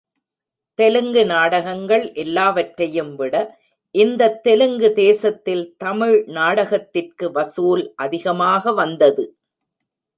[0.79, 3.35] தெலுங்கு நாடகங்கள் எல்லாவற்றையும் விட,
[3.95, 9.25] இந்தத் தெலுங்கு தேசத்தில் தமிழ் நாடகத்திற்கு வசூல் அதிகமாக வந்தது!